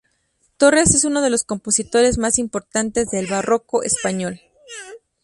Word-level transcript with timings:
Torres 0.57 0.95
es 0.95 1.03
uno 1.03 1.21
de 1.21 1.29
los 1.29 1.43
compositores 1.43 2.17
más 2.17 2.39
importantes 2.39 3.11
del 3.11 3.27
barroco 3.27 3.83
español. 3.83 4.41